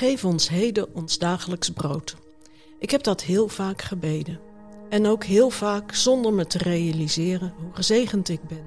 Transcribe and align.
Geef 0.00 0.24
ons 0.24 0.48
heden 0.48 0.94
ons 0.94 1.18
dagelijks 1.18 1.70
brood. 1.70 2.16
Ik 2.78 2.90
heb 2.90 3.02
dat 3.02 3.22
heel 3.22 3.48
vaak 3.48 3.82
gebeden. 3.82 4.40
En 4.88 5.06
ook 5.06 5.24
heel 5.24 5.50
vaak 5.50 5.94
zonder 5.94 6.32
me 6.32 6.46
te 6.46 6.58
realiseren 6.58 7.54
hoe 7.60 7.72
gezegend 7.72 8.28
ik 8.28 8.40
ben. 8.48 8.64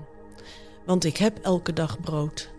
Want 0.86 1.04
ik 1.04 1.18
heb 1.18 1.40
elke 1.42 1.74
dag 1.74 2.00
brood. 2.02 2.50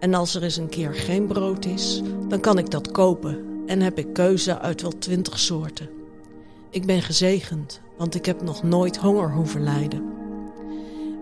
En 0.00 0.14
als 0.14 0.34
er 0.34 0.42
eens 0.42 0.56
een 0.56 0.68
keer 0.68 0.94
geen 0.94 1.26
brood 1.26 1.64
is, 1.64 2.02
dan 2.28 2.40
kan 2.40 2.58
ik 2.58 2.70
dat 2.70 2.90
kopen 2.90 3.44
en 3.66 3.80
heb 3.80 3.98
ik 3.98 4.12
keuze 4.12 4.58
uit 4.58 4.82
wel 4.82 4.98
twintig 4.98 5.38
soorten. 5.38 5.90
Ik 6.70 6.86
ben 6.86 7.02
gezegend, 7.02 7.80
want 7.96 8.14
ik 8.14 8.26
heb 8.26 8.42
nog 8.42 8.62
nooit 8.62 8.96
honger 8.96 9.32
hoeven 9.32 9.62
lijden. 9.62 10.12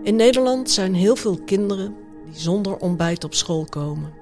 In 0.03 0.17
Nederland 0.17 0.71
zijn 0.71 0.95
heel 0.95 1.17
veel 1.17 1.39
kinderen 1.45 1.97
die 2.25 2.41
zonder 2.41 2.77
ontbijt 2.77 3.25
op 3.25 3.35
school 3.35 3.65
komen. 3.65 4.22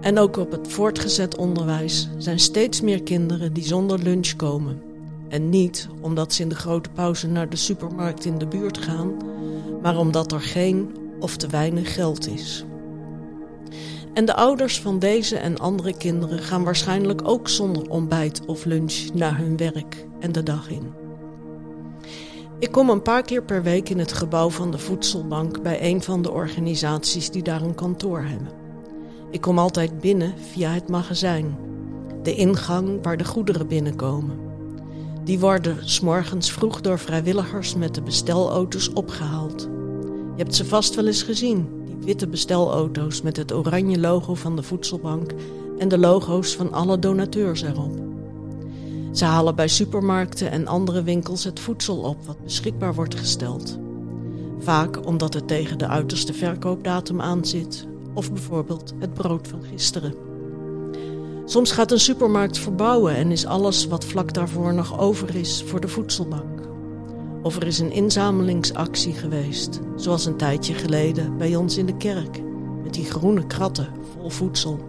En 0.00 0.18
ook 0.18 0.36
op 0.36 0.50
het 0.50 0.68
voortgezet 0.68 1.36
onderwijs 1.36 2.08
zijn 2.18 2.38
steeds 2.38 2.80
meer 2.80 3.02
kinderen 3.02 3.52
die 3.52 3.64
zonder 3.64 3.98
lunch 3.98 4.36
komen. 4.36 4.82
En 5.28 5.48
niet 5.48 5.88
omdat 6.00 6.32
ze 6.32 6.42
in 6.42 6.48
de 6.48 6.54
grote 6.54 6.88
pauze 6.90 7.28
naar 7.28 7.48
de 7.48 7.56
supermarkt 7.56 8.24
in 8.24 8.38
de 8.38 8.46
buurt 8.46 8.78
gaan, 8.78 9.16
maar 9.82 9.96
omdat 9.96 10.32
er 10.32 10.40
geen 10.40 10.96
of 11.20 11.36
te 11.36 11.46
weinig 11.46 11.94
geld 11.94 12.28
is. 12.28 12.64
En 14.14 14.24
de 14.24 14.34
ouders 14.34 14.80
van 14.80 14.98
deze 14.98 15.36
en 15.36 15.58
andere 15.58 15.96
kinderen 15.96 16.38
gaan 16.38 16.64
waarschijnlijk 16.64 17.28
ook 17.28 17.48
zonder 17.48 17.90
ontbijt 17.90 18.46
of 18.46 18.64
lunch 18.64 19.08
naar 19.14 19.38
hun 19.38 19.56
werk 19.56 20.06
en 20.20 20.32
de 20.32 20.42
dag 20.42 20.70
in. 20.70 20.92
Ik 22.58 22.72
kom 22.72 22.90
een 22.90 23.02
paar 23.02 23.22
keer 23.22 23.42
per 23.42 23.62
week 23.62 23.88
in 23.88 23.98
het 23.98 24.12
gebouw 24.12 24.50
van 24.50 24.70
de 24.70 24.78
voedselbank 24.78 25.62
bij 25.62 25.82
een 25.82 26.02
van 26.02 26.22
de 26.22 26.30
organisaties 26.30 27.30
die 27.30 27.42
daar 27.42 27.62
een 27.62 27.74
kantoor 27.74 28.22
hebben. 28.22 28.67
Ik 29.30 29.40
kom 29.40 29.58
altijd 29.58 30.00
binnen 30.00 30.34
via 30.50 30.70
het 30.70 30.88
magazijn, 30.88 31.56
de 32.22 32.34
ingang 32.34 32.98
waar 33.02 33.16
de 33.16 33.24
goederen 33.24 33.66
binnenkomen. 33.66 34.38
Die 35.24 35.38
worden 35.38 35.88
s'morgens 35.88 36.52
vroeg 36.52 36.80
door 36.80 36.98
vrijwilligers 36.98 37.74
met 37.74 37.94
de 37.94 38.02
bestelauto's 38.02 38.92
opgehaald. 38.92 39.68
Je 40.36 40.42
hebt 40.42 40.54
ze 40.54 40.64
vast 40.64 40.94
wel 40.94 41.06
eens 41.06 41.22
gezien, 41.22 41.68
die 41.84 41.96
witte 42.00 42.28
bestelauto's 42.28 43.22
met 43.22 43.36
het 43.36 43.52
oranje 43.52 43.98
logo 43.98 44.34
van 44.34 44.56
de 44.56 44.62
voedselbank 44.62 45.30
en 45.78 45.88
de 45.88 45.98
logo's 45.98 46.56
van 46.56 46.72
alle 46.72 46.98
donateurs 46.98 47.62
erop. 47.62 47.98
Ze 49.12 49.24
halen 49.24 49.54
bij 49.54 49.68
supermarkten 49.68 50.50
en 50.50 50.66
andere 50.66 51.02
winkels 51.02 51.44
het 51.44 51.60
voedsel 51.60 51.96
op 51.96 52.26
wat 52.26 52.42
beschikbaar 52.42 52.94
wordt 52.94 53.14
gesteld. 53.14 53.78
Vaak 54.58 55.06
omdat 55.06 55.34
het 55.34 55.48
tegen 55.48 55.78
de 55.78 55.86
uiterste 55.86 56.32
verkoopdatum 56.32 57.20
aanzit, 57.20 57.86
of 58.18 58.32
bijvoorbeeld 58.32 58.94
het 58.98 59.14
brood 59.14 59.48
van 59.48 59.62
gisteren. 59.62 60.14
Soms 61.44 61.72
gaat 61.72 61.92
een 61.92 62.00
supermarkt 62.00 62.58
verbouwen 62.58 63.14
en 63.14 63.30
is 63.30 63.46
alles 63.46 63.86
wat 63.86 64.04
vlak 64.04 64.34
daarvoor 64.34 64.74
nog 64.74 64.98
over 64.98 65.34
is 65.34 65.64
voor 65.66 65.80
de 65.80 65.88
voedselbank. 65.88 66.60
Of 67.42 67.56
er 67.56 67.66
is 67.66 67.78
een 67.78 67.92
inzamelingsactie 67.92 69.12
geweest, 69.12 69.80
zoals 69.96 70.26
een 70.26 70.36
tijdje 70.36 70.74
geleden 70.74 71.36
bij 71.36 71.56
ons 71.56 71.76
in 71.76 71.86
de 71.86 71.96
kerk, 71.96 72.42
met 72.82 72.94
die 72.94 73.04
groene 73.04 73.46
kratten 73.46 73.88
vol 74.12 74.30
voedsel. 74.30 74.88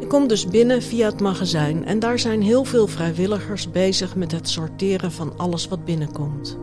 Ik 0.00 0.08
kom 0.08 0.28
dus 0.28 0.46
binnen 0.46 0.82
via 0.82 1.06
het 1.06 1.20
magazijn 1.20 1.84
en 1.84 1.98
daar 1.98 2.18
zijn 2.18 2.42
heel 2.42 2.64
veel 2.64 2.86
vrijwilligers 2.86 3.70
bezig 3.70 4.14
met 4.14 4.32
het 4.32 4.48
sorteren 4.48 5.12
van 5.12 5.32
alles 5.36 5.68
wat 5.68 5.84
binnenkomt. 5.84 6.58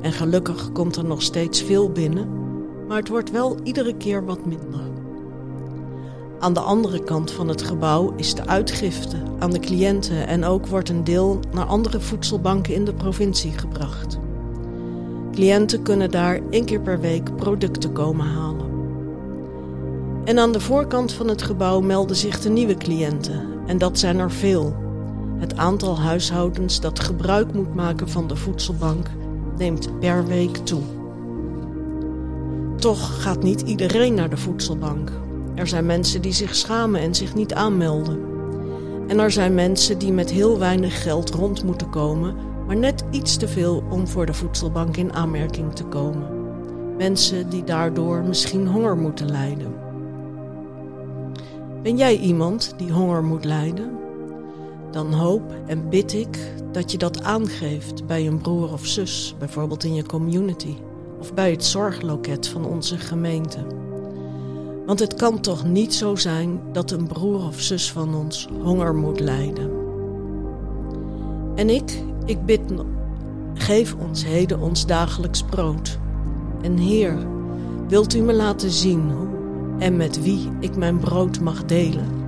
En 0.00 0.12
gelukkig 0.12 0.72
komt 0.72 0.96
er 0.96 1.04
nog 1.04 1.22
steeds 1.22 1.62
veel 1.62 1.90
binnen, 1.90 2.39
maar 2.90 2.98
het 2.98 3.08
wordt 3.08 3.30
wel 3.30 3.56
iedere 3.62 3.94
keer 3.96 4.24
wat 4.24 4.46
minder. 4.46 4.80
Aan 6.38 6.52
de 6.52 6.60
andere 6.60 7.04
kant 7.04 7.30
van 7.30 7.48
het 7.48 7.62
gebouw 7.62 8.12
is 8.16 8.34
de 8.34 8.46
uitgifte 8.46 9.16
aan 9.38 9.50
de 9.50 9.58
cliënten 9.58 10.26
en 10.26 10.44
ook 10.44 10.66
wordt 10.66 10.88
een 10.88 11.04
deel 11.04 11.40
naar 11.52 11.64
andere 11.64 12.00
voedselbanken 12.00 12.74
in 12.74 12.84
de 12.84 12.94
provincie 12.94 13.52
gebracht. 13.52 14.18
Cliënten 15.32 15.82
kunnen 15.82 16.10
daar 16.10 16.40
één 16.50 16.64
keer 16.64 16.80
per 16.80 17.00
week 17.00 17.36
producten 17.36 17.92
komen 17.92 18.26
halen. 18.26 18.66
En 20.24 20.38
aan 20.38 20.52
de 20.52 20.60
voorkant 20.60 21.12
van 21.12 21.28
het 21.28 21.42
gebouw 21.42 21.80
melden 21.80 22.16
zich 22.16 22.40
de 22.40 22.50
nieuwe 22.50 22.74
cliënten 22.74 23.48
en 23.66 23.78
dat 23.78 23.98
zijn 23.98 24.18
er 24.18 24.30
veel. 24.30 24.76
Het 25.38 25.56
aantal 25.56 25.98
huishoudens 26.00 26.80
dat 26.80 27.00
gebruik 27.00 27.52
moet 27.52 27.74
maken 27.74 28.08
van 28.08 28.26
de 28.26 28.36
voedselbank 28.36 29.06
neemt 29.56 29.98
per 29.98 30.26
week 30.26 30.56
toe. 30.56 30.82
Toch 32.80 33.22
gaat 33.22 33.42
niet 33.42 33.60
iedereen 33.60 34.14
naar 34.14 34.30
de 34.30 34.36
voedselbank. 34.36 35.10
Er 35.54 35.66
zijn 35.66 35.86
mensen 35.86 36.22
die 36.22 36.32
zich 36.32 36.54
schamen 36.54 37.00
en 37.00 37.14
zich 37.14 37.34
niet 37.34 37.54
aanmelden. 37.54 38.18
En 39.08 39.18
er 39.18 39.30
zijn 39.30 39.54
mensen 39.54 39.98
die 39.98 40.12
met 40.12 40.30
heel 40.30 40.58
weinig 40.58 41.02
geld 41.02 41.30
rond 41.30 41.64
moeten 41.64 41.90
komen, 41.90 42.34
maar 42.66 42.76
net 42.76 43.04
iets 43.10 43.36
te 43.36 43.48
veel 43.48 43.82
om 43.90 44.08
voor 44.08 44.26
de 44.26 44.34
voedselbank 44.34 44.96
in 44.96 45.12
aanmerking 45.12 45.74
te 45.74 45.84
komen. 45.84 46.28
Mensen 46.96 47.50
die 47.50 47.64
daardoor 47.64 48.22
misschien 48.22 48.66
honger 48.66 48.96
moeten 48.96 49.30
lijden. 49.30 49.74
Ben 51.82 51.96
jij 51.96 52.18
iemand 52.18 52.74
die 52.76 52.92
honger 52.92 53.24
moet 53.24 53.44
lijden? 53.44 53.98
Dan 54.90 55.12
hoop 55.12 55.54
en 55.66 55.88
bid 55.88 56.12
ik 56.12 56.38
dat 56.72 56.92
je 56.92 56.98
dat 56.98 57.22
aangeeft 57.22 58.06
bij 58.06 58.26
een 58.26 58.40
broer 58.40 58.72
of 58.72 58.86
zus, 58.86 59.34
bijvoorbeeld 59.38 59.84
in 59.84 59.94
je 59.94 60.06
community 60.06 60.76
of 61.20 61.34
bij 61.34 61.50
het 61.50 61.64
zorgloket 61.64 62.48
van 62.48 62.64
onze 62.64 62.98
gemeente. 62.98 63.58
Want 64.86 64.98
het 64.98 65.14
kan 65.14 65.40
toch 65.40 65.64
niet 65.64 65.94
zo 65.94 66.16
zijn 66.16 66.60
dat 66.72 66.90
een 66.90 67.06
broer 67.06 67.46
of 67.46 67.60
zus 67.60 67.92
van 67.92 68.14
ons 68.14 68.48
honger 68.62 68.94
moet 68.94 69.20
lijden. 69.20 69.70
En 71.54 71.70
ik, 71.70 72.02
ik 72.24 72.44
bid, 72.44 72.60
geef 73.54 73.94
ons 73.94 74.24
heden 74.24 74.60
ons 74.60 74.86
dagelijks 74.86 75.42
brood. 75.42 75.98
En 76.62 76.76
Heer, 76.76 77.18
wilt 77.88 78.14
u 78.14 78.20
me 78.20 78.32
laten 78.32 78.70
zien 78.70 79.10
hoe 79.10 79.28
en 79.78 79.96
met 79.96 80.22
wie 80.22 80.48
ik 80.60 80.76
mijn 80.76 80.98
brood 80.98 81.40
mag 81.40 81.64
delen? 81.64 82.19